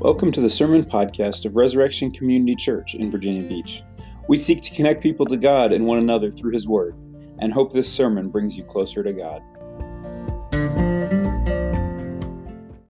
[0.00, 3.82] Welcome to the Sermon Podcast of Resurrection Community Church in Virginia Beach.
[4.28, 6.94] We seek to connect people to God and one another through His Word,
[7.38, 9.42] and hope this sermon brings you closer to God.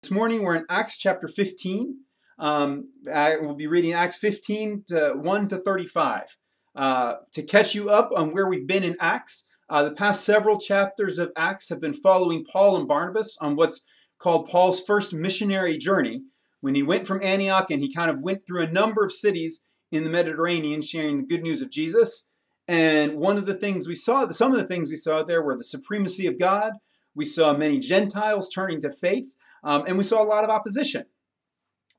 [0.03, 1.97] This morning we're in Acts chapter 15.
[2.39, 6.37] Um, I will be reading Acts 15 to 1 to 35.
[6.77, 10.59] Uh, to catch you up on where we've been in Acts, uh, the past several
[10.59, 13.81] chapters of Acts have been following Paul and Barnabas on what's
[14.19, 16.25] called Paul's first missionary journey
[16.61, 19.63] when he went from Antioch and he kind of went through a number of cities
[19.91, 22.29] in the Mediterranean sharing the good news of Jesus.
[22.67, 25.57] And one of the things we saw, some of the things we saw there were
[25.57, 26.73] the supremacy of God.
[27.15, 29.33] We saw many Gentiles turning to faith,
[29.65, 31.07] um, and we saw a lot of opposition.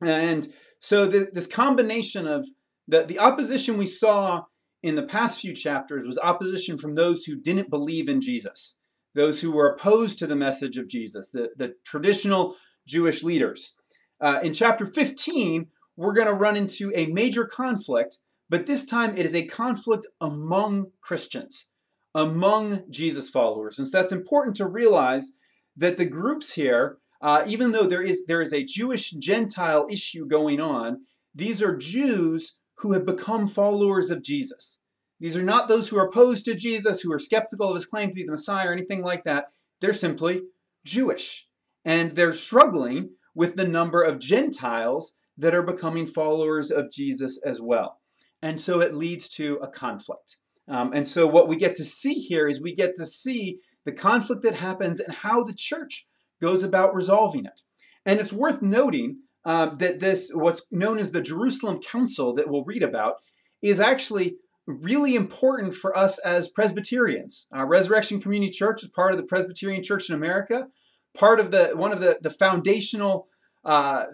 [0.02, 0.48] And
[0.80, 2.48] so the, this combination of
[2.88, 4.44] the, the opposition we saw
[4.82, 8.78] in the past few chapters was opposition from those who didn't believe in Jesus,
[9.14, 12.56] those who were opposed to the message of Jesus, the, the traditional
[12.88, 13.76] Jewish leaders.
[14.22, 19.12] Uh, in chapter 15, we're going to run into a major conflict, but this time
[19.18, 21.70] it is a conflict among Christians,
[22.16, 23.78] among Jesus followers.
[23.78, 25.32] And so that's important to realize
[25.76, 30.26] that the groups here, uh, even though there is, there is a Jewish Gentile issue
[30.26, 34.80] going on, these are Jews who have become followers of Jesus.
[35.20, 38.10] These are not those who are opposed to Jesus, who are skeptical of his claim
[38.10, 39.48] to be the Messiah or anything like that.
[39.82, 40.44] They're simply
[40.86, 41.48] Jewish.
[41.84, 47.62] And they're struggling with the number of Gentiles that are becoming followers of Jesus as
[47.62, 48.02] well.
[48.42, 50.36] And so it leads to a conflict.
[50.68, 53.94] Um, and so what we get to see here is we get to see the
[53.94, 56.06] conflict that happens and how the church
[56.42, 57.62] goes about resolving it.
[58.06, 62.66] And it's worth noting uh, that this, what's known as the Jerusalem Council that we'll
[62.66, 63.20] read about,
[63.62, 64.36] is actually
[64.68, 67.48] really important for us as Presbyterians.
[67.54, 70.68] Resurrection Community Church is part of the Presbyterian Church in America
[71.18, 73.28] part of the one of the, the foundational
[73.66, 74.06] uh,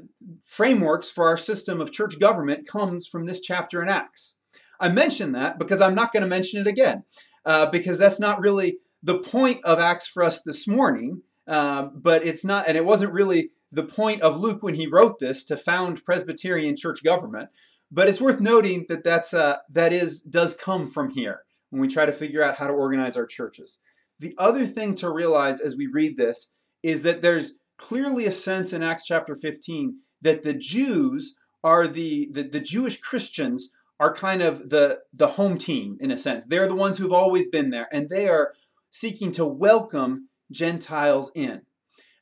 [0.44, 4.40] frameworks for our system of church government comes from this chapter in Acts.
[4.80, 7.04] I mention that because I'm not going to mention it again,
[7.46, 11.22] uh, because that's not really the point of Acts for us this morning.
[11.48, 15.20] Uh, but it's not, and it wasn't really the point of Luke when he wrote
[15.20, 17.50] this to found Presbyterian church government.
[17.92, 21.88] But it's worth noting that that's uh, that is does come from here when we
[21.88, 23.80] try to figure out how to organize our churches.
[24.20, 28.74] The other thing to realize as we read this is that there's clearly a sense
[28.74, 34.42] in Acts chapter 15 that the Jews are the, the, the Jewish Christians are kind
[34.42, 36.46] of the, the home team in a sense.
[36.46, 38.54] They're the ones who've always been there, and they are
[38.90, 41.62] seeking to welcome Gentiles in.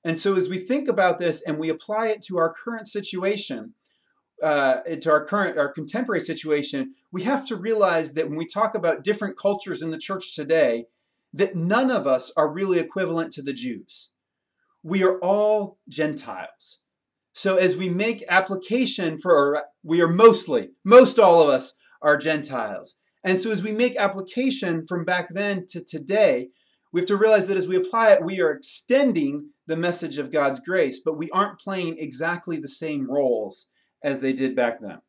[0.03, 3.73] And so, as we think about this and we apply it to our current situation,
[4.41, 8.75] uh, to our current, our contemporary situation, we have to realize that when we talk
[8.75, 10.85] about different cultures in the church today,
[11.33, 14.11] that none of us are really equivalent to the Jews
[14.83, 16.81] we are all Gentiles.
[17.33, 22.95] So as we make application for, we are mostly, most all of us are Gentiles.
[23.23, 26.49] And so as we make application from back then to today,
[26.91, 30.31] we have to realize that as we apply it, we are extending the message of
[30.31, 33.71] God's grace, but we aren't playing exactly the same roles
[34.03, 34.99] as they did back then.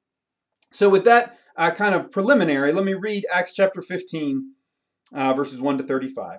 [0.73, 4.53] So, with that uh, kind of preliminary, let me read Acts chapter 15,
[5.13, 6.39] uh, verses 1 to 35.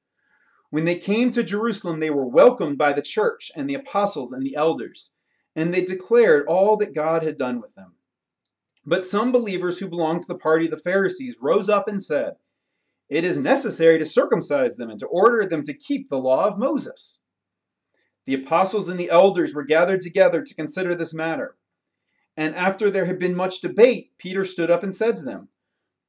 [0.71, 4.41] When they came to Jerusalem, they were welcomed by the church and the apostles and
[4.41, 5.13] the elders,
[5.53, 7.95] and they declared all that God had done with them.
[8.85, 12.35] But some believers who belonged to the party of the Pharisees rose up and said,
[13.09, 16.57] It is necessary to circumcise them and to order them to keep the law of
[16.57, 17.19] Moses.
[18.25, 21.57] The apostles and the elders were gathered together to consider this matter.
[22.37, 25.49] And after there had been much debate, Peter stood up and said to them,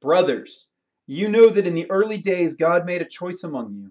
[0.01, 0.69] Brothers,
[1.05, 3.91] you know that in the early days God made a choice among you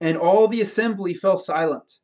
[0.00, 2.00] And all the assembly fell silent,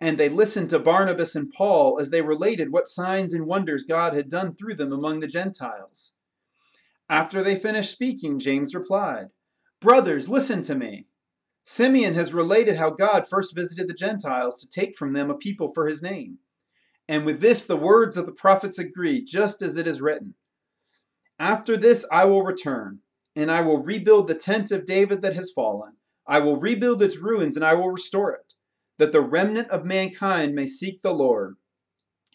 [0.00, 4.14] and they listened to Barnabas and Paul as they related what signs and wonders God
[4.14, 6.12] had done through them among the Gentiles.
[7.08, 9.28] After they finished speaking, James replied,
[9.80, 11.06] Brothers, listen to me.
[11.62, 15.68] Simeon has related how God first visited the Gentiles to take from them a people
[15.72, 16.38] for his name.
[17.08, 20.34] And with this, the words of the prophets agree, just as it is written
[21.38, 23.00] After this, I will return,
[23.34, 25.95] and I will rebuild the tent of David that has fallen.
[26.26, 28.54] I will rebuild its ruins, and I will restore it
[28.98, 31.56] that the remnant of mankind may seek the Lord,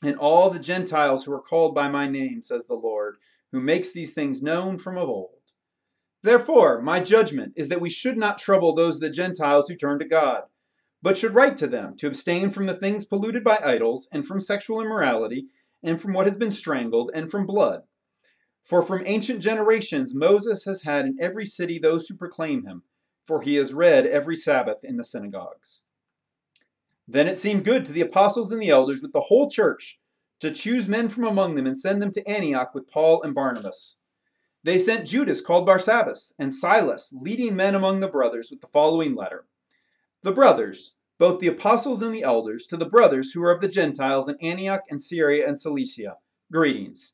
[0.04, 3.18] and all the Gentiles who are called by my name, says the Lord,
[3.52, 5.30] who makes these things known from of old.
[6.24, 9.98] Therefore, my judgment is that we should not trouble those of the Gentiles who turn
[10.00, 10.44] to God,
[11.02, 14.40] but should write to them to abstain from the things polluted by idols, and from
[14.40, 15.48] sexual immorality,
[15.82, 17.82] and from what has been strangled, and from blood.
[18.62, 22.84] For from ancient generations Moses has had in every city those who proclaim him,
[23.24, 25.82] for he is read every Sabbath in the synagogues.
[27.08, 30.00] Then it seemed good to the apostles and the elders with the whole church
[30.40, 33.98] to choose men from among them and send them to Antioch with Paul and Barnabas.
[34.64, 39.16] They sent Judas, called Barsabbas, and Silas, leading men among the brothers, with the following
[39.16, 39.46] letter
[40.22, 43.68] The brothers, both the apostles and the elders, to the brothers who are of the
[43.68, 46.18] Gentiles in Antioch and Syria and Cilicia,
[46.52, 47.14] greetings.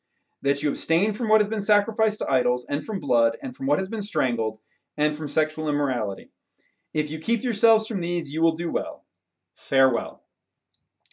[0.41, 3.67] that you abstain from what has been sacrificed to idols, and from blood, and from
[3.67, 4.59] what has been strangled,
[4.97, 6.31] and from sexual immorality.
[6.93, 9.05] If you keep yourselves from these, you will do well.
[9.53, 10.23] Farewell.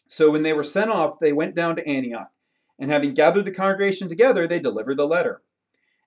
[0.09, 2.31] So when they were sent off, they went down to Antioch,
[2.79, 5.43] and having gathered the congregation together, they delivered the letter.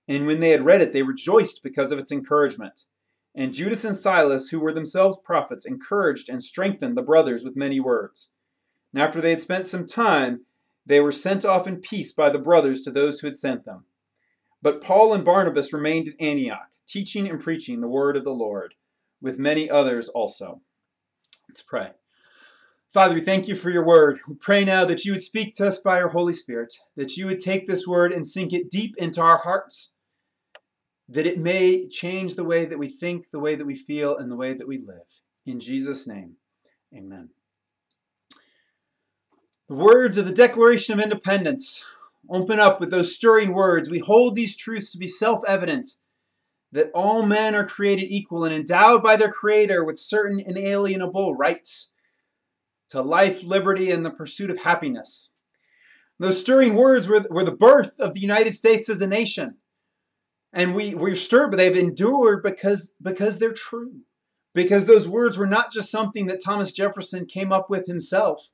[0.08, 2.84] And when they had read it, they rejoiced because of its encouragement.
[3.34, 7.80] And Judas and Silas, who were themselves prophets, encouraged and strengthened the brothers with many
[7.80, 8.32] words.
[8.92, 10.44] And after they had spent some time,
[10.84, 13.84] they were sent off in peace by the brothers to those who had sent them.
[14.60, 18.74] But Paul and Barnabas remained at Antioch, teaching and preaching the word of the Lord,
[19.20, 20.62] with many others also.
[21.48, 21.90] Let's pray.
[22.92, 24.20] Father, we thank you for your word.
[24.28, 27.26] We pray now that you would speak to us by your Holy Spirit, that you
[27.26, 29.94] would take this word and sink it deep into our hearts,
[31.08, 34.30] that it may change the way that we think, the way that we feel, and
[34.30, 35.20] the way that we live.
[35.46, 36.36] In Jesus' name,
[36.94, 37.30] amen.
[39.72, 41.82] The words of the Declaration of Independence
[42.28, 43.88] open up with those stirring words.
[43.88, 45.88] We hold these truths to be self evident
[46.72, 51.94] that all men are created equal and endowed by their Creator with certain inalienable rights
[52.90, 55.32] to life, liberty, and the pursuit of happiness.
[56.18, 59.54] Those stirring words were, were the birth of the United States as a nation.
[60.52, 64.02] And we, we're stirred, but they've endured because, because they're true.
[64.52, 68.50] Because those words were not just something that Thomas Jefferson came up with himself,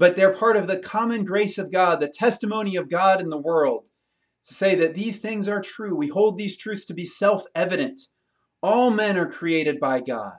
[0.00, 3.36] but they're part of the common grace of God, the testimony of God in the
[3.36, 3.90] world.
[4.46, 8.00] To say that these things are true, we hold these truths to be self evident.
[8.62, 10.38] All men are created by God,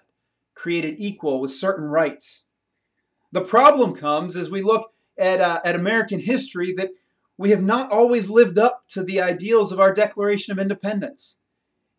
[0.56, 2.48] created equal with certain rights.
[3.32, 6.90] The problem comes as we look at, uh, at American history that
[7.38, 11.38] we have not always lived up to the ideals of our Declaration of Independence.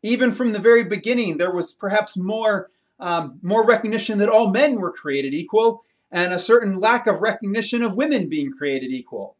[0.03, 4.81] Even from the very beginning, there was perhaps more, um, more recognition that all men
[4.81, 9.37] were created equal and a certain lack of recognition of women being created equal.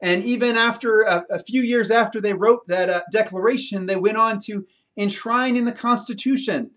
[0.00, 4.16] And even after a, a few years after they wrote that uh, declaration, they went
[4.16, 6.70] on to enshrine in the Constitution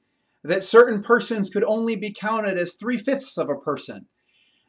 [0.44, 4.06] that certain persons could only be counted as three fifths of a person.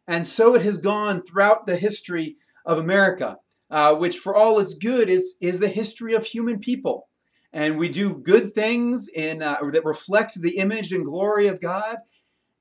[0.07, 3.37] And so it has gone throughout the history of America,
[3.71, 7.09] uh, which for all its good is, is the history of human people.
[7.53, 11.99] And we do good things in, uh, that reflect the image and glory of God.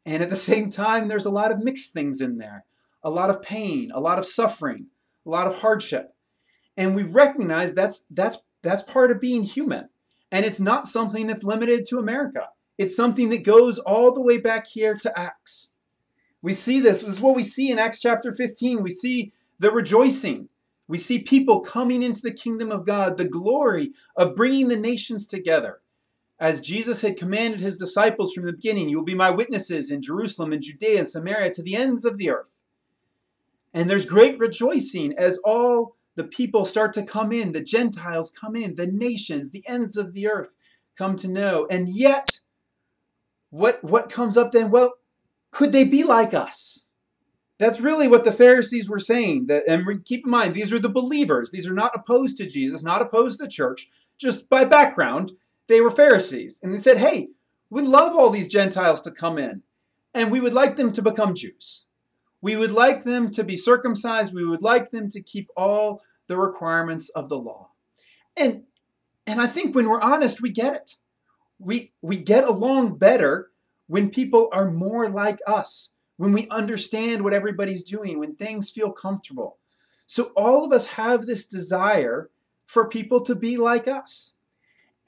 [0.09, 2.65] And at the same time, there's a lot of mixed things in there
[3.01, 4.87] a lot of pain, a lot of suffering,
[5.25, 6.13] a lot of hardship.
[6.75, 9.87] And we recognize that's, that's, that's part of being human.
[10.33, 12.49] And it's not something that's limited to America.
[12.77, 15.73] It's something that goes all the way back here to Acts.
[16.41, 17.03] We see this.
[17.03, 18.83] This is what we see in Acts chapter 15.
[18.83, 20.49] We see the rejoicing.
[20.89, 25.25] We see people coming into the kingdom of God, the glory of bringing the nations
[25.25, 25.79] together.
[26.39, 30.01] As Jesus had commanded his disciples from the beginning, you will be my witnesses in
[30.01, 32.59] Jerusalem and Judea and Samaria to the ends of the earth.
[33.73, 38.55] And there's great rejoicing as all the people start to come in, the Gentiles come
[38.55, 40.55] in, the nations, the ends of the earth
[40.97, 41.67] come to know.
[41.69, 42.39] And yet,
[43.49, 44.71] what, what comes up then?
[44.71, 44.93] Well,
[45.51, 46.87] could they be like us?
[47.57, 49.47] That's really what the Pharisees were saying.
[49.47, 51.51] That, and keep in mind, these are the believers.
[51.51, 53.89] These are not opposed to Jesus, not opposed to the church.
[54.17, 55.33] Just by background,
[55.69, 56.59] they were Pharisees.
[56.61, 57.29] And they said, hey,
[57.69, 59.61] we would love all these Gentiles to come in,
[60.13, 61.85] and we would like them to become Jews.
[62.41, 64.33] We would like them to be circumcised.
[64.33, 67.71] We would like them to keep all the requirements of the law.
[68.35, 68.63] And,
[69.25, 70.95] and I think when we're honest, we get it.
[71.59, 73.51] We, we get along better
[73.87, 78.91] when people are more like us when we understand what everybody's doing, when things feel
[78.91, 79.57] comfortable.
[80.05, 82.29] So all of us have this desire
[82.65, 84.33] for people to be like us.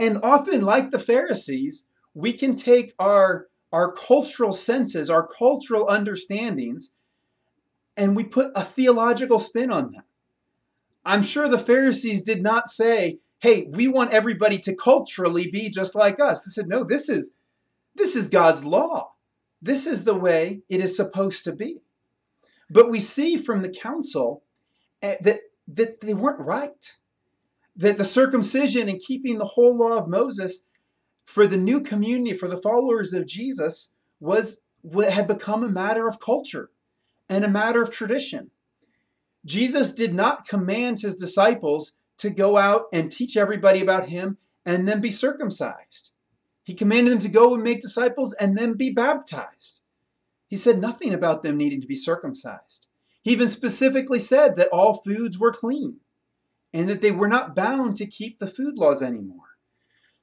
[0.01, 6.95] And often, like the Pharisees, we can take our, our cultural senses, our cultural understandings,
[7.95, 10.01] and we put a theological spin on them.
[11.05, 15.93] I'm sure the Pharisees did not say, hey, we want everybody to culturally be just
[15.93, 16.45] like us.
[16.45, 17.35] They said, no, this is
[17.93, 19.11] this is God's law.
[19.61, 21.81] This is the way it is supposed to be.
[22.71, 24.41] But we see from the council
[25.03, 26.97] eh, that, that they weren't right.
[27.75, 30.65] That the circumcision and keeping the whole law of Moses
[31.25, 36.07] for the new community, for the followers of Jesus, was what had become a matter
[36.07, 36.69] of culture
[37.29, 38.51] and a matter of tradition.
[39.45, 44.87] Jesus did not command his disciples to go out and teach everybody about him and
[44.87, 46.11] then be circumcised.
[46.63, 49.81] He commanded them to go and make disciples and then be baptized.
[50.47, 52.87] He said nothing about them needing to be circumcised.
[53.23, 56.00] He even specifically said that all foods were clean
[56.73, 59.37] and that they were not bound to keep the food laws anymore.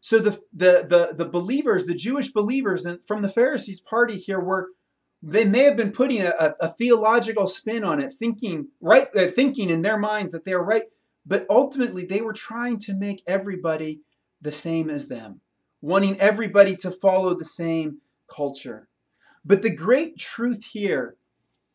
[0.01, 4.69] So the, the, the, the believers, the Jewish believers from the Pharisees' party here were
[5.21, 9.27] they may have been putting a, a, a theological spin on it, thinking right, uh,
[9.27, 10.85] thinking in their minds that they are right,
[11.27, 14.01] but ultimately they were trying to make everybody
[14.41, 15.41] the same as them
[15.81, 18.89] wanting everybody to follow the same culture.
[19.45, 21.17] But the great truth here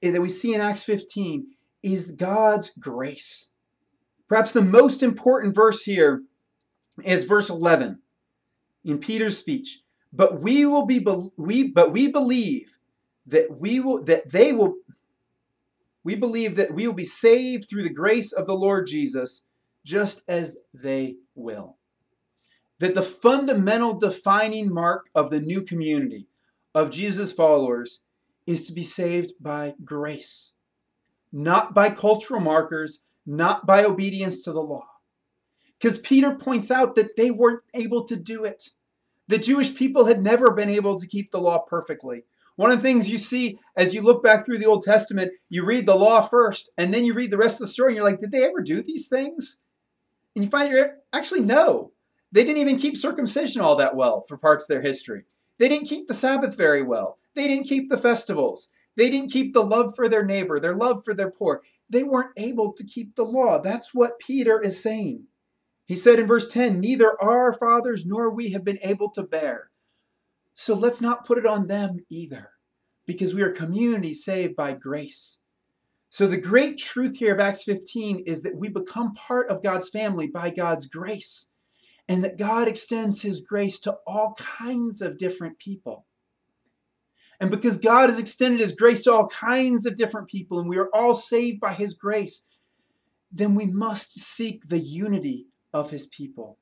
[0.01, 1.47] that we see in Acts 15
[1.81, 3.49] is God's grace.
[4.33, 6.23] Perhaps the most important verse here
[7.03, 7.99] is verse 11
[8.83, 9.83] in Peter's speech.
[10.11, 11.05] But we will be
[11.37, 12.79] we but we believe
[13.27, 14.77] that we will that they will
[16.03, 19.43] we believe that we will be saved through the grace of the Lord Jesus
[19.85, 21.77] just as they will
[22.79, 26.25] that the fundamental defining mark of the new community
[26.73, 28.01] of Jesus' followers
[28.47, 30.53] is to be saved by grace,
[31.31, 34.87] not by cultural markers, not by obedience to the law.
[35.79, 38.69] Because Peter points out that they weren't able to do it.
[39.27, 42.25] The Jewish people had never been able to keep the law perfectly.
[42.55, 45.65] One of the things you see as you look back through the Old Testament, you
[45.65, 48.05] read the law first, and then you read the rest of the story, and you're
[48.05, 49.57] like, did they ever do these things?
[50.35, 51.91] And you find you're actually no.
[52.31, 55.23] They didn't even keep circumcision all that well for parts of their history.
[55.57, 57.17] They didn't keep the Sabbath very well.
[57.35, 58.71] They didn't keep the festivals.
[58.95, 61.61] They didn't keep the love for their neighbor, their love for their poor.
[61.93, 63.59] They weren't able to keep the law.
[63.59, 65.27] That's what Peter is saying.
[65.85, 69.69] He said in verse 10 Neither our fathers nor we have been able to bear.
[70.53, 72.51] So let's not put it on them either,
[73.05, 75.39] because we are community saved by grace.
[76.09, 79.89] So the great truth here of Acts 15 is that we become part of God's
[79.89, 81.47] family by God's grace
[82.07, 86.05] and that God extends His grace to all kinds of different people.
[87.43, 90.77] And because God has extended His grace to all kinds of different people, and we
[90.77, 92.47] are all saved by His grace,
[93.33, 96.57] then we must seek the unity of His people.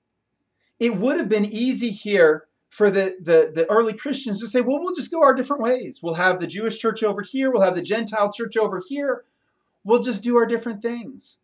[0.79, 4.79] It would have been easy here for the, the, the early Christians to say, well,
[4.81, 5.99] we'll just go our different ways.
[6.01, 9.25] We'll have the Jewish church over here, we'll have the Gentile church over here,
[9.83, 11.41] we'll just do our different things.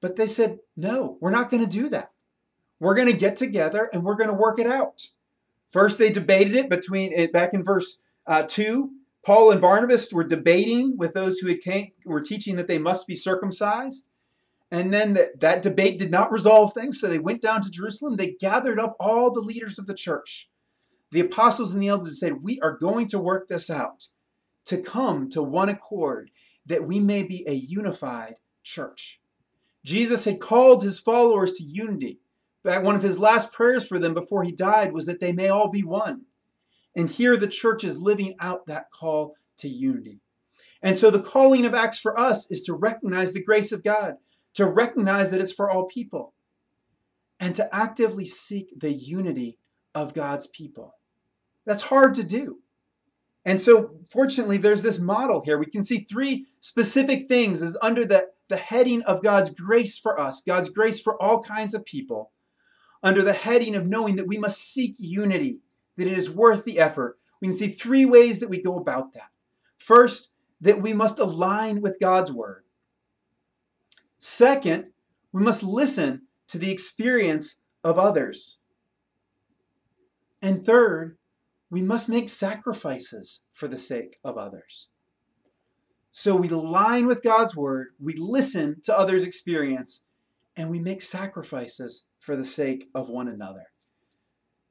[0.00, 2.12] But they said, no, we're not going to do that.
[2.78, 5.08] We're going to get together and we're going to work it out.
[5.70, 8.90] First, they debated it between it back in verse uh, two.
[9.24, 13.16] Paul and Barnabas were debating with those who came, were teaching that they must be
[13.16, 14.08] circumcised.
[14.70, 18.16] And then that, that debate did not resolve things, so they went down to Jerusalem.
[18.16, 20.48] They gathered up all the leaders of the church,
[21.12, 24.08] the apostles and the elders, said, We are going to work this out
[24.66, 26.30] to come to one accord
[26.66, 29.20] that we may be a unified church.
[29.84, 32.18] Jesus had called his followers to unity
[32.64, 35.48] that one of his last prayers for them before he died was that they may
[35.48, 36.22] all be one.
[36.96, 40.20] And here the church is living out that call to unity.
[40.82, 44.14] And so the calling of Acts for us is to recognize the grace of God,
[44.54, 46.34] to recognize that it's for all people,
[47.38, 49.58] and to actively seek the unity
[49.94, 50.94] of God's people.
[51.66, 52.60] That's hard to do.
[53.44, 55.56] And so, fortunately, there's this model here.
[55.56, 60.18] We can see three specific things as under the, the heading of God's grace for
[60.18, 62.32] us, God's grace for all kinds of people
[63.02, 65.60] under the heading of knowing that we must seek unity,
[65.96, 67.18] that it is worth the effort.
[67.40, 69.30] We can see three ways that we go about that.
[69.76, 72.64] First, that we must align with God's word.
[74.18, 74.86] Second,
[75.32, 78.58] we must listen to the experience of others.
[80.40, 81.18] And third,
[81.70, 84.88] we must make sacrifices for the sake of others.
[86.12, 90.06] So we align with God's word, we listen to others' experience,
[90.56, 93.66] and we make sacrifices for the sake of one another.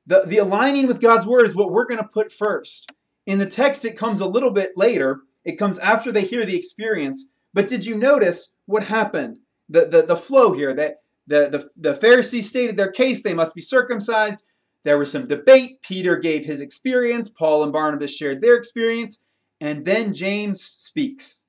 [0.08, 2.92] The, the aligning with God's word is what we're going to put first.
[3.26, 5.22] In the text, it comes a little bit later.
[5.44, 7.30] It comes after they hear the experience.
[7.54, 9.40] But did you notice what happened?
[9.68, 13.56] The, the, the flow here that the, the, the Pharisees stated their case, they must
[13.56, 14.44] be circumcised.
[14.84, 15.82] There was some debate.
[15.82, 17.30] Peter gave his experience.
[17.30, 19.24] Paul and Barnabas shared their experience.
[19.60, 21.46] And then James speaks.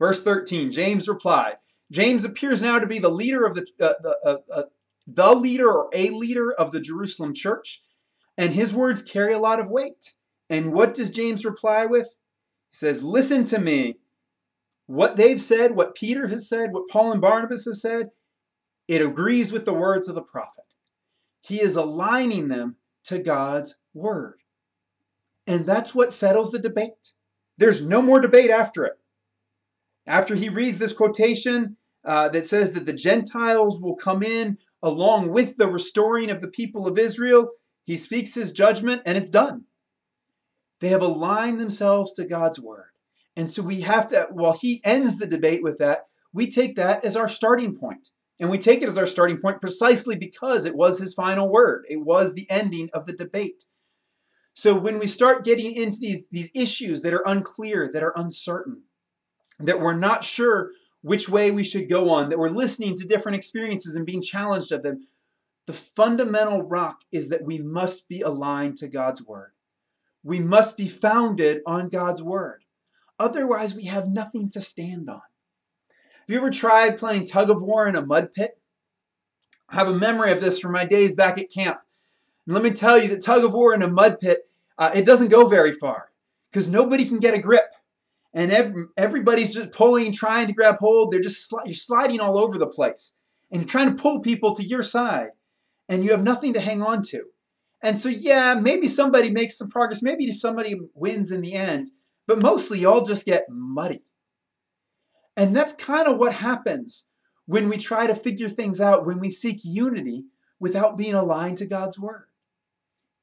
[0.00, 1.58] Verse 13 James replied.
[1.92, 4.62] James appears now to be the leader of the, uh, the, uh, uh,
[5.06, 7.82] the leader or a leader of the Jerusalem church.
[8.36, 10.14] And his words carry a lot of weight.
[10.48, 12.14] And what does James reply with?
[12.70, 13.96] He says, Listen to me.
[14.86, 18.10] What they've said, what Peter has said, what Paul and Barnabas have said,
[18.88, 20.64] it agrees with the words of the prophet.
[21.40, 24.40] He is aligning them to God's word.
[25.46, 27.14] And that's what settles the debate.
[27.58, 28.98] There's no more debate after it.
[30.06, 35.30] After he reads this quotation uh, that says that the Gentiles will come in along
[35.30, 37.50] with the restoring of the people of Israel,
[37.84, 39.64] he speaks his judgment and it's done.
[40.80, 42.90] They have aligned themselves to God's word.
[43.36, 47.04] And so we have to, while he ends the debate with that, we take that
[47.04, 48.08] as our starting point.
[48.40, 51.84] And we take it as our starting point precisely because it was his final word.
[51.88, 53.64] It was the ending of the debate.
[54.54, 58.82] So when we start getting into these, these issues that are unclear, that are uncertain,
[59.60, 60.70] that we're not sure
[61.02, 64.72] which way we should go on, that we're listening to different experiences and being challenged
[64.72, 65.06] of them,
[65.66, 69.52] the fundamental rock is that we must be aligned to God's word.
[70.24, 72.64] We must be founded on God's word.
[73.18, 75.22] Otherwise, we have nothing to stand on.
[75.88, 78.60] Have you ever tried playing tug of war in a mud pit?
[79.68, 81.78] I have a memory of this from my days back at camp.
[82.46, 84.48] And let me tell you that tug of war in a mud pit,
[84.78, 86.10] uh, it doesn't go very far
[86.50, 87.74] because nobody can get a grip.
[88.34, 91.12] And every, everybody's just pulling, trying to grab hold.
[91.12, 93.16] They're just sli- you're sliding all over the place.
[93.50, 95.30] And you're trying to pull people to your side
[95.92, 97.24] and you have nothing to hang on to.
[97.82, 100.02] And so, yeah, maybe somebody makes some progress.
[100.02, 101.88] Maybe somebody wins in the end,
[102.26, 104.02] but mostly y'all just get muddy.
[105.36, 107.08] And that's kind of what happens
[107.44, 110.24] when we try to figure things out, when we seek unity
[110.58, 112.28] without being aligned to God's word.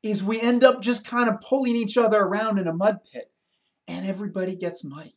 [0.03, 3.31] Is we end up just kind of pulling each other around in a mud pit
[3.87, 5.15] and everybody gets muddy.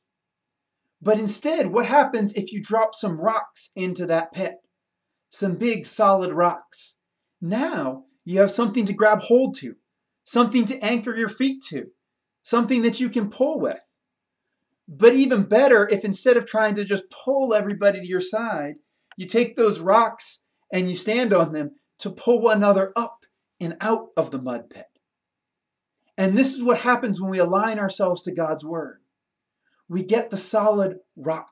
[1.02, 4.54] But instead, what happens if you drop some rocks into that pit?
[5.28, 6.98] Some big solid rocks
[7.42, 9.74] now you have something to grab hold to,
[10.24, 11.88] something to anchor your feet to,
[12.42, 13.82] something that you can pull with.
[14.88, 18.76] But even better, if instead of trying to just pull everybody to your side,
[19.16, 23.24] you take those rocks and you stand on them to pull one another up
[23.60, 24.86] and out of the mud pit.
[26.16, 29.00] And this is what happens when we align ourselves to God's word.
[29.88, 31.51] We get the solid rock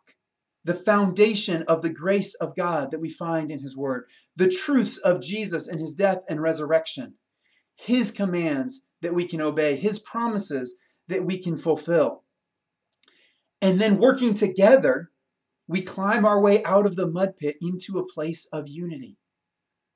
[0.64, 4.04] the foundation of the grace of God that we find in His Word,
[4.36, 7.14] the truths of Jesus and His death and resurrection,
[7.74, 10.76] His commands that we can obey, His promises
[11.08, 12.24] that we can fulfill.
[13.62, 15.10] And then working together,
[15.66, 19.16] we climb our way out of the mud pit into a place of unity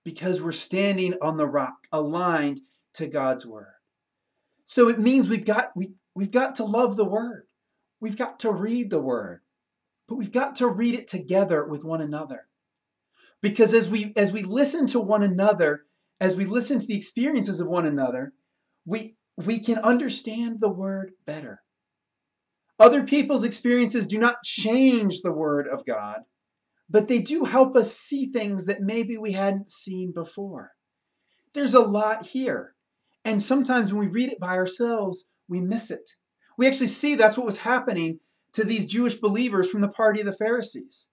[0.04, 2.60] because we're standing on the rock, aligned
[2.94, 3.72] to God's Word.
[4.64, 7.46] So it means we've got, we, we've got to love the Word.
[8.00, 9.40] We've got to read the Word
[10.08, 12.46] but we've got to read it together with one another.
[13.40, 15.84] Because as we as we listen to one another,
[16.20, 18.32] as we listen to the experiences of one another,
[18.86, 21.62] we we can understand the word better.
[22.78, 26.20] Other people's experiences do not change the word of God,
[26.88, 30.72] but they do help us see things that maybe we hadn't seen before.
[31.52, 32.74] There's a lot here.
[33.24, 36.10] And sometimes when we read it by ourselves, we miss it.
[36.58, 38.20] We actually see that's what was happening
[38.54, 41.10] to these Jewish believers from the party of the Pharisees.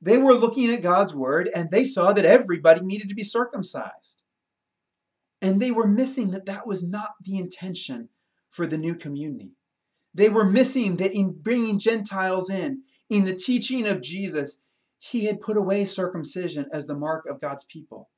[0.00, 4.22] They were looking at God's word and they saw that everybody needed to be circumcised.
[5.42, 8.10] And they were missing that that was not the intention
[8.50, 9.52] for the new community.
[10.14, 14.60] They were missing that in bringing Gentiles in, in the teaching of Jesus,
[14.98, 18.10] he had put away circumcision as the mark of God's people.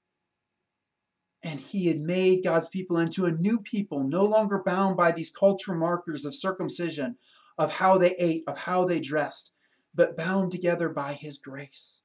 [1.42, 5.31] And he had made God's people into a new people, no longer bound by these
[5.31, 7.16] cultural markers of circumcision,
[7.59, 9.53] of how they ate, of how they dressed,
[9.94, 12.03] but bound together by His grace.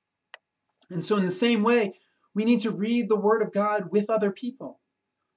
[0.90, 1.94] And so, in the same way,
[2.34, 4.80] we need to read the Word of God with other people,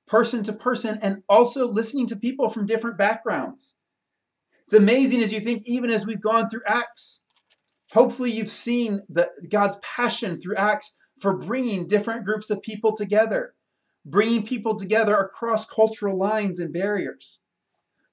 [0.06, 3.76] person to person, and also listening to people from different backgrounds.
[4.64, 7.22] It's amazing as you think, even as we've gone through Acts.
[7.92, 13.54] Hopefully, you've seen the, God's passion through Acts for bringing different groups of people together,
[14.04, 17.42] bringing people together across cultural lines and barriers.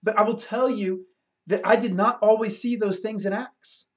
[0.03, 1.05] But I will tell you
[1.47, 3.89] that I did not always see those things in Acts.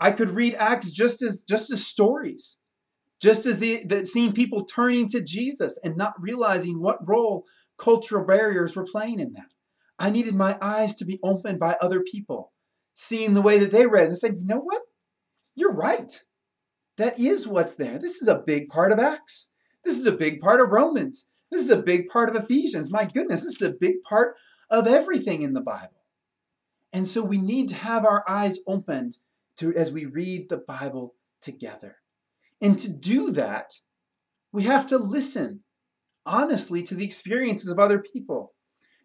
[0.00, 2.58] I could read Acts just as just as stories,
[3.20, 7.44] just as the, the seeing people turning to Jesus and not realizing what role
[7.78, 9.46] cultural barriers were playing in that.
[9.98, 12.52] I needed my eyes to be opened by other people,
[12.94, 14.82] seeing the way that they read and said, you know what?
[15.54, 16.22] You're right.
[16.96, 17.98] That is what's there.
[17.98, 19.52] This is a big part of Acts.
[19.84, 21.30] This is a big part of Romans.
[21.50, 22.90] This is a big part of Ephesians.
[22.90, 24.36] My goodness, this is a big part
[24.70, 26.03] of everything in the Bible.
[26.94, 29.18] And so we need to have our eyes opened
[29.56, 31.96] to as we read the Bible together.
[32.62, 33.74] And to do that,
[34.52, 35.64] we have to listen
[36.24, 38.54] honestly to the experiences of other people.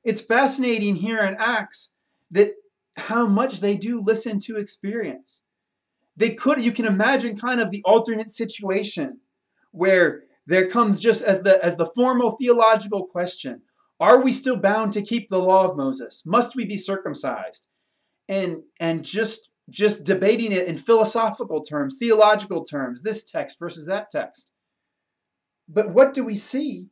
[0.06, 1.92] It's fascinating here in Acts
[2.30, 2.54] that
[2.96, 5.46] how much they do listen to experience.
[6.16, 9.22] They could, you can imagine kind of the alternate situation
[9.72, 13.62] where there comes just as the as the formal theological question,
[14.00, 16.24] are we still bound to keep the law of Moses?
[16.26, 17.69] Must we be circumcised?
[18.30, 24.10] And and just just debating it in philosophical terms, theological terms, this text versus that
[24.10, 24.52] text.
[25.68, 26.90] But what do we see?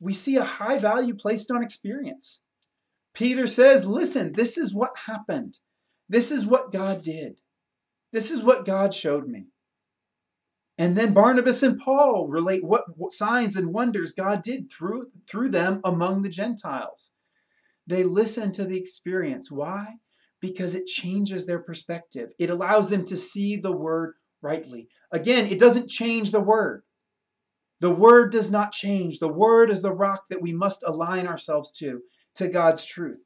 [0.00, 2.44] We see a high value placed on experience.
[3.14, 5.58] Peter says, Listen, this is what happened.
[6.08, 7.40] This is what God did.
[8.12, 9.46] This is what God showed me.
[10.78, 15.50] And then Barnabas and Paul relate what, what signs and wonders God did through, through
[15.50, 17.12] them among the Gentiles.
[17.86, 19.50] They listen to the experience.
[19.50, 19.96] Why?
[20.42, 22.32] Because it changes their perspective.
[22.38, 24.88] It allows them to see the word rightly.
[25.10, 26.82] Again, it doesn't change the word.
[27.80, 29.18] The word does not change.
[29.18, 32.02] The word is the rock that we must align ourselves to
[32.34, 33.20] to God's truth.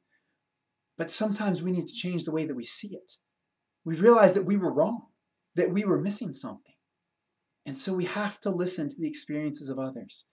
[0.97, 3.13] But sometimes we need to change the way that we see it.
[3.85, 5.07] We realize that we were wrong,
[5.55, 6.73] that we were missing something.
[7.65, 10.25] And so we have to listen to the experiences of others.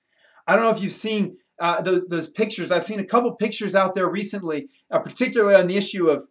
[0.47, 2.73] I don't know if you've seen uh, those, those, pictures.
[2.73, 6.27] I've seen a couple pictures out there recently, uh, particularly on the issue of,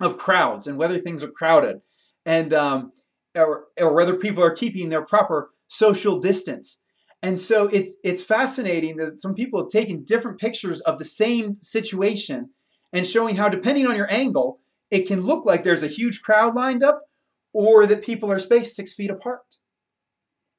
[0.00, 1.80] of crowds and whether things are crowded
[2.24, 2.90] and um,
[3.34, 6.82] or, or whether people are keeping their proper social distance.
[7.22, 11.54] And so it's it's fascinating that some people have taken different pictures of the same
[11.56, 12.50] situation
[12.92, 14.60] and showing how depending on your angle,
[14.90, 17.02] it can look like there's a huge crowd lined up
[17.52, 19.56] or that people are spaced six feet apart.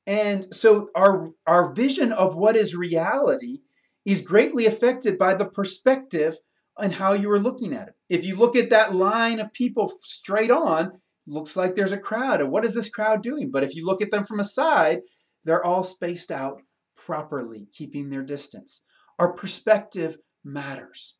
[0.05, 3.61] And so our our vision of what is reality
[4.05, 6.37] is greatly affected by the perspective
[6.77, 7.95] and how you are looking at it.
[8.11, 12.41] If you look at that line of people straight on, looks like there's a crowd.
[12.41, 13.49] And what is this crowd doing?
[13.49, 14.99] But if you look at them from a side,
[15.45, 16.61] they're all spaced out
[16.97, 18.83] properly, keeping their distance.
[19.17, 21.19] Our perspective matters.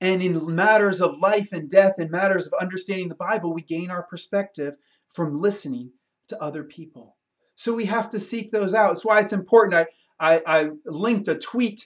[0.00, 3.90] And in matters of life and death, in matters of understanding the Bible, we gain
[3.90, 4.76] our perspective
[5.12, 5.92] from listening
[6.28, 7.18] to other people.
[7.54, 8.88] So we have to seek those out.
[8.88, 9.86] That's why it's important.
[10.18, 11.84] I, I, I linked a tweet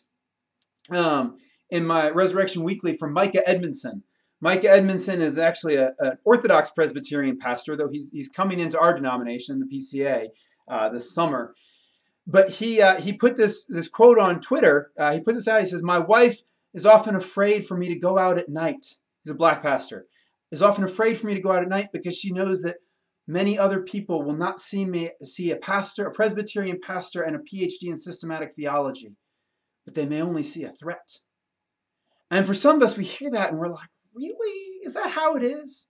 [0.91, 1.39] um,
[1.71, 4.05] in my Resurrection Weekly from Mika Edmondson.
[4.41, 5.93] Mika Edmondson is actually an
[6.25, 10.29] Orthodox Presbyterian pastor, though he's, he's coming into our denomination, the PCA
[10.69, 11.55] uh, this summer.
[12.27, 14.93] But he uh, he put this this quote on Twitter.
[14.99, 15.61] Uh, he put this out.
[15.61, 16.43] He says, "My wife
[16.75, 20.07] is often afraid for me to go out at night." He's a black pastor.
[20.51, 22.77] Is often afraid for me to go out at night because she knows that
[23.27, 27.39] many other people will not see me see a pastor, a Presbyterian pastor, and a
[27.39, 29.13] PhD in systematic theology,
[29.87, 31.19] but they may only see a threat.
[32.31, 33.89] And for some of us, we hear that and we're like,
[34.19, 34.81] "Really?
[34.85, 35.89] Is that how it is?"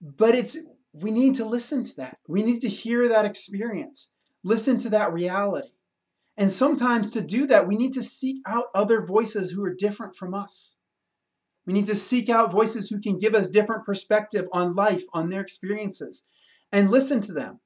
[0.00, 0.58] But it's
[0.92, 2.18] we need to listen to that.
[2.28, 4.12] We need to hear that experience,
[4.44, 5.70] listen to that reality.
[6.36, 10.14] And sometimes to do that, we need to seek out other voices who are different
[10.16, 10.78] from us.
[11.66, 15.30] We need to seek out voices who can give us different perspective on life, on
[15.30, 16.26] their experiences,
[16.70, 17.60] and listen to them.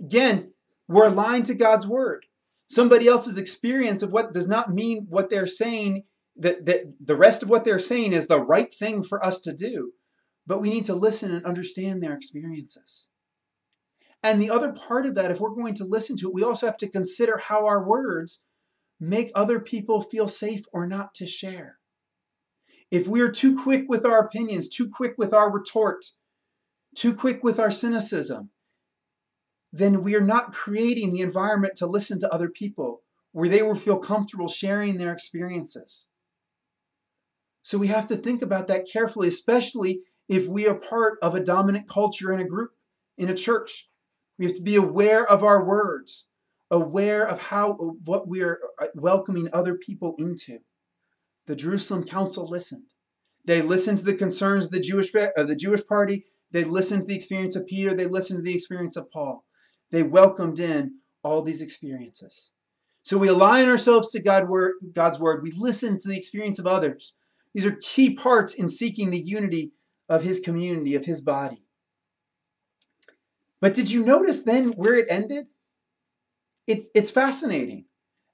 [0.00, 0.52] Again,
[0.88, 2.26] we're aligned to God's word.
[2.66, 6.04] Somebody else's experience of what does not mean what they're saying,
[6.36, 9.52] that, that the rest of what they're saying is the right thing for us to
[9.52, 9.92] do
[10.46, 13.08] but we need to listen and understand their experiences.
[14.22, 16.66] And the other part of that, if we're going to listen to it, we also
[16.66, 18.44] have to consider how our words
[19.00, 21.78] make other people feel safe or not to share.
[22.90, 26.04] If we're too quick with our opinions, too quick with our retort,
[26.96, 28.50] too quick with our cynicism,
[29.72, 33.74] then we are not creating the environment to listen to other people where they will
[33.74, 36.10] feel comfortable sharing their experiences.
[37.62, 41.40] So we have to think about that carefully, especially if we are part of a
[41.40, 42.72] dominant culture in a group,
[43.16, 43.88] in a church.
[44.38, 46.26] We have to be aware of our words,
[46.70, 50.58] aware of how what we are uh, welcoming other people into.
[51.46, 52.94] The Jerusalem council listened.
[53.44, 56.24] They listened to the concerns of the Jewish of the Jewish party.
[56.50, 57.94] They listened to the experience of Peter.
[57.94, 59.44] They listened to the experience of Paul.
[59.90, 62.52] They welcomed in all these experiences.
[63.02, 65.42] So we align ourselves to God word, God's word.
[65.42, 67.14] We listen to the experience of others.
[67.54, 69.72] These are key parts in seeking the unity
[70.08, 71.62] of his community, of his body.
[73.60, 75.46] But did you notice then where it ended?
[76.66, 77.84] It, it's fascinating.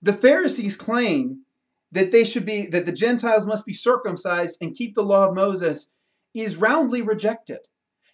[0.00, 1.42] The Pharisees claim
[1.90, 5.34] that they should be that the Gentiles must be circumcised and keep the law of
[5.34, 5.90] Moses
[6.34, 7.60] is roundly rejected.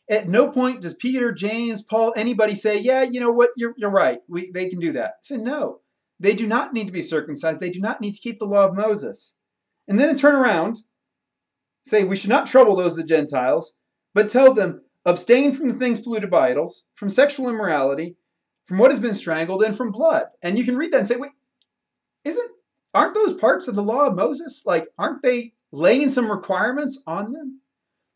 [0.09, 3.51] At no point does Peter, James, Paul, anybody say, "Yeah, you know what?
[3.57, 4.21] You're, you're right.
[4.29, 5.81] We, they can do that." Say no.
[6.21, 7.61] They do not need to be circumcised.
[7.61, 9.37] They do not need to keep the law of Moses.
[9.89, 10.81] And then turn around,
[11.85, 13.75] say, "We should not trouble those of the Gentiles,
[14.13, 18.17] but tell them abstain from the things polluted by idols, from sexual immorality,
[18.65, 21.17] from what has been strangled, and from blood." And you can read that and say,
[21.17, 21.33] "Wait,
[22.25, 22.51] isn't
[22.95, 27.33] aren't those parts of the law of Moses like aren't they laying some requirements on
[27.33, 27.61] them?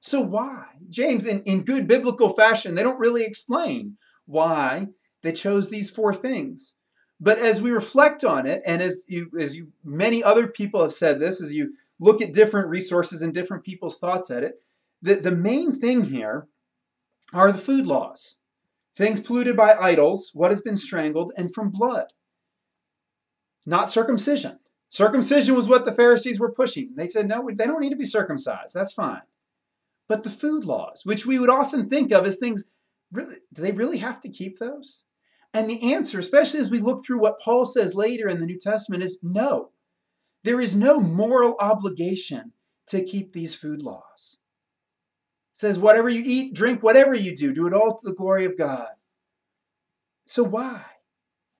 [0.00, 0.64] So why?
[0.88, 4.88] James in, in good biblical fashion, they don't really explain why
[5.22, 6.74] they chose these four things.
[7.20, 10.92] But as we reflect on it, and as you as you many other people have
[10.92, 14.62] said this, as you look at different resources and different people's thoughts at it,
[15.02, 16.48] the, the main thing here
[17.32, 18.38] are the food laws.
[18.96, 22.06] Things polluted by idols, what has been strangled, and from blood.
[23.64, 24.58] Not circumcision.
[24.88, 26.94] Circumcision was what the Pharisees were pushing.
[26.96, 28.74] They said, no, they don't need to be circumcised.
[28.74, 29.22] That's fine.
[30.08, 32.70] But the food laws, which we would often think of as things,
[33.12, 35.04] really, do they really have to keep those?
[35.52, 38.58] And the answer, especially as we look through what Paul says later in the New
[38.58, 39.70] Testament, is no.
[40.48, 42.52] There is no moral obligation
[42.86, 44.38] to keep these food laws.
[45.52, 48.46] It says, whatever you eat, drink, whatever you do, do it all to the glory
[48.46, 48.88] of God.
[50.24, 50.84] So why?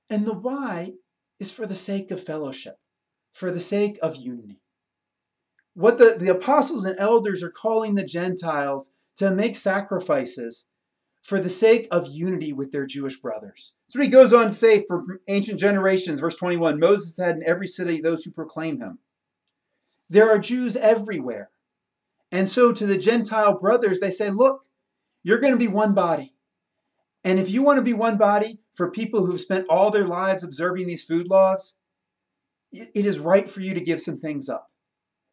[0.09, 0.93] And the why
[1.39, 2.79] is for the sake of fellowship
[3.31, 4.63] for the sake of unity.
[5.75, 10.67] What the, the apostles and elders are calling the Gentiles to make sacrifices
[11.23, 13.75] for the sake of unity with their Jewish brothers.
[13.89, 17.67] So he goes on to say from ancient generations, verse 21 Moses had in every
[17.67, 18.99] city those who proclaim him.
[20.09, 21.51] There are Jews everywhere.
[22.31, 24.65] And so to the Gentile brothers, they say, look,
[25.23, 26.35] you're going to be one body.
[27.25, 30.45] And if you want to be one body for people who've spent all their lives
[30.45, 31.79] observing these food laws,
[32.73, 34.71] it is right for you to give some things up.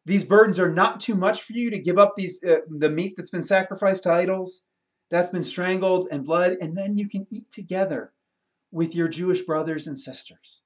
[0.04, 3.14] These burdens are not too much for you to give up these uh, the meat
[3.16, 4.62] that's been sacrificed to idols,
[5.10, 8.12] that's been strangled and blood, and then you can eat together
[8.70, 10.62] with your Jewish brothers and sisters.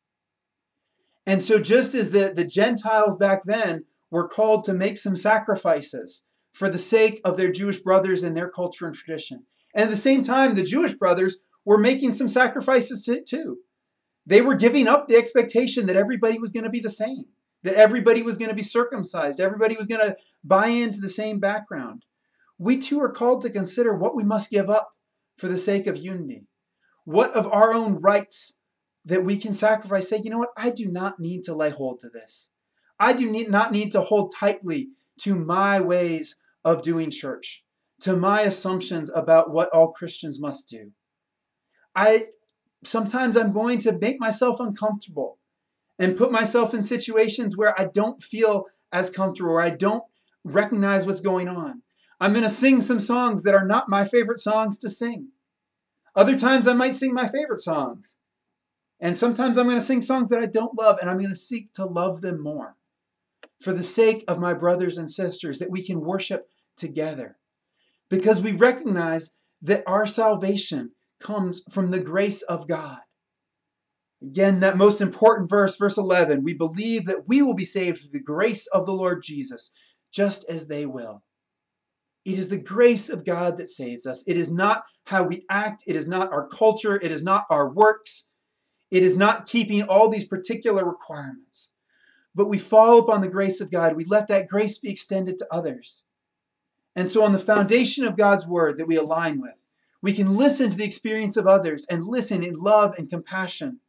[1.26, 6.26] And so, just as the, the Gentiles back then were called to make some sacrifices
[6.53, 9.96] for the sake of their Jewish brothers and their culture and tradition, and at the
[9.96, 13.59] same time, the Jewish brothers were making some sacrifices to, too.
[14.26, 17.26] They were giving up the expectation that everybody was going to be the same,
[17.62, 21.38] that everybody was going to be circumcised, everybody was going to buy into the same
[21.38, 22.05] background.
[22.61, 24.92] We too are called to consider what we must give up
[25.38, 26.44] for the sake of unity.
[27.07, 28.61] What of our own rights
[29.07, 30.11] that we can sacrifice?
[30.11, 30.51] Say, you know what?
[30.59, 32.51] I do not need to lay hold to this.
[32.99, 34.90] I do need, not need to hold tightly
[35.23, 37.64] to my ways of doing church,
[38.01, 40.92] to my assumptions about what all Christians must do.
[41.96, 42.27] I,
[42.85, 45.38] sometimes I'm going to make myself uncomfortable
[45.99, 50.05] and put myself in situations where I don't feel as comfortable or I don't
[50.44, 51.81] recognize what's going on.
[52.20, 55.28] I'm going to sing some songs that are not my favorite songs to sing.
[56.14, 58.18] Other times I might sing my favorite songs.
[59.00, 61.37] And sometimes I'm going to sing songs that I don't love and I'm going to
[61.37, 62.76] seek to love them more
[63.61, 67.38] for the sake of my brothers and sisters that we can worship together.
[68.11, 72.98] Because we recognize that our salvation comes from the grace of God.
[74.22, 78.11] Again, that most important verse, verse 11, we believe that we will be saved through
[78.12, 79.70] the grace of the Lord Jesus,
[80.12, 81.22] just as they will.
[82.24, 84.22] It is the grace of God that saves us.
[84.26, 87.68] It is not how we act, it is not our culture, it is not our
[87.68, 88.30] works,
[88.90, 91.70] it is not keeping all these particular requirements.
[92.35, 93.96] But we fall upon the grace of God.
[93.96, 96.04] We let that grace be extended to others.
[96.94, 99.54] And so, on the foundation of God's word that we align with,
[100.02, 103.80] we can listen to the experience of others and listen in love and compassion.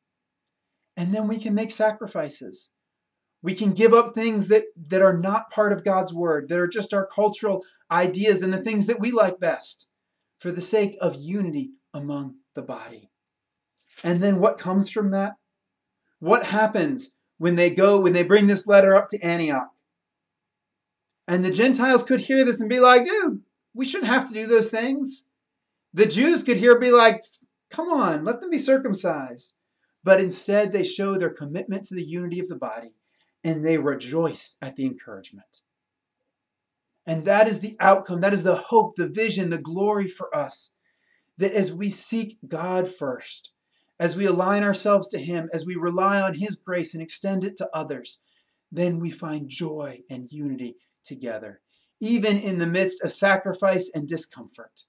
[0.98, 2.72] And then we can make sacrifices.
[3.44, 6.68] We can give up things that, that are not part of God's word, that are
[6.68, 9.90] just our cultural ideas and the things that we like best
[10.38, 13.10] for the sake of unity among the body.
[14.04, 15.34] And then what comes from that?
[16.20, 19.72] What happens when they go, when they bring this letter up to Antioch?
[21.28, 23.42] And the Gentiles could hear this and be like, dude,
[23.74, 25.26] we shouldn't have to do those things.
[25.94, 27.22] The Jews could hear be like,
[27.70, 29.56] come on, let them be circumcised.
[30.04, 32.94] But instead, they show their commitment to the unity of the body
[33.44, 35.62] and they rejoice at the encouragement.
[37.06, 40.74] And that is the outcome, that is the hope, the vision, the glory for us.
[41.38, 43.52] That as we seek God first,
[44.00, 47.56] as we align ourselves to Him, as we rely on His grace and extend it
[47.58, 48.20] to others,
[48.72, 51.62] then we find joy and unity together.
[52.00, 54.84] Even in the midst of sacrifice and discomfort,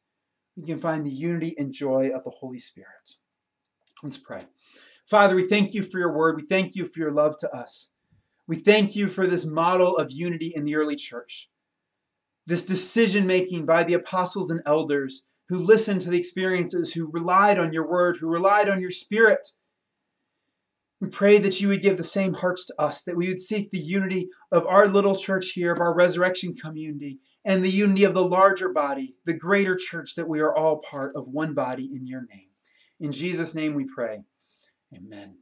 [0.57, 3.17] we can find the unity and joy of the Holy Spirit.
[4.03, 4.43] Let's pray.
[5.07, 6.37] Father, we thank you for your word.
[6.37, 7.92] We thank you for your love to us.
[8.49, 11.49] We thank you for this model of unity in the early church,
[12.47, 17.59] this decision making by the apostles and elders who listened to the experiences, who relied
[17.59, 19.47] on your word, who relied on your spirit.
[21.01, 23.71] We pray that you would give the same hearts to us, that we would seek
[23.71, 28.15] the unity of our little church here, of our resurrection community, and the unity of
[28.15, 32.07] the larger body, the greater church, that we are all part of one body in
[32.07, 32.49] your name.
[33.01, 34.23] In Jesus' name we pray.
[34.95, 35.42] Amen.